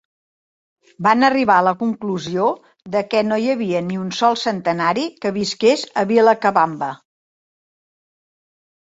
[1.07, 2.47] Van arribar a la conclusió
[2.97, 6.95] de que no hi havia ni un sol centenari que visqués a Vilacabamba.